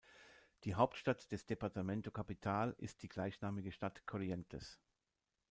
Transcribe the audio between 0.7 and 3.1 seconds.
Hauptstadt des Departamento Capital ist die